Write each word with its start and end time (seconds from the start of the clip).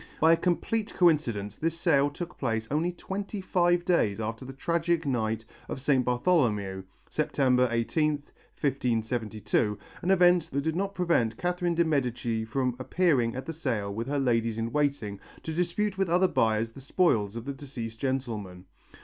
By 0.19 0.33
a 0.33 0.35
curious 0.35 0.91
coincidence, 0.93 1.57
this 1.57 1.79
sale 1.79 2.09
took 2.09 2.35
place 2.39 2.67
only 2.71 2.91
twenty 2.91 3.39
five 3.39 3.85
days 3.85 4.19
after 4.19 4.43
the 4.43 4.51
tragic 4.51 5.05
night 5.05 5.45
of 5.69 5.79
St. 5.79 6.03
Bartholomew 6.03 6.85
(September, 7.07 7.67
18th, 7.67 8.23
1572), 8.61 9.77
an 10.01 10.09
event 10.09 10.49
that 10.53 10.61
did 10.61 10.75
not 10.75 10.95
prevent 10.95 11.37
Catherine 11.37 11.75
de 11.75 11.85
Médicis 11.85 12.47
from 12.47 12.75
appearing 12.79 13.35
at 13.35 13.45
the 13.45 13.53
sale 13.53 13.93
with 13.93 14.07
her 14.07 14.17
ladies 14.17 14.57
in 14.57 14.71
waiting, 14.71 15.19
to 15.43 15.53
dispute 15.53 15.99
with 15.99 16.09
other 16.09 16.27
buyers 16.27 16.71
the 16.71 16.81
spoils 16.81 17.35
of 17.35 17.45
the 17.45 17.53
deceased 17.53 17.99
gentleman. 17.99 18.65